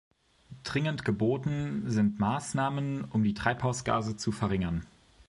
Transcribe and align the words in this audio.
Dringend 0.63 1.05
geboten 1.05 1.83
sind 1.85 2.17
Maßnahmen, 2.17 3.03
um 3.05 3.21
die 3.23 3.35
Treibhausgase 3.35 4.17
zu 4.17 4.31
verringern. 4.31 4.83